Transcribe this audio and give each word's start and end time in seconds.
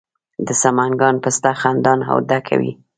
د 0.45 0.49
سمنګان 0.61 1.15
پسته 1.23 1.49
خندان 1.61 1.99
او 2.11 2.17
ډکه 2.29 2.55
وي. 2.59 2.71